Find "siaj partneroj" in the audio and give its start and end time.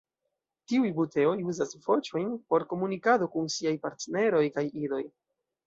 3.59-4.43